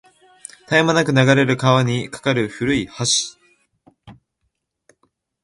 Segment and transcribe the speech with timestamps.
[0.61, 4.15] 絶え間なく流れる川に架かる古い橋